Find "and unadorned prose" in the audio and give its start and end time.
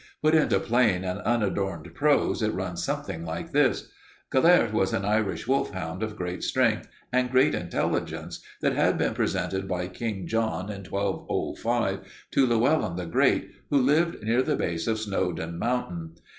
1.03-2.41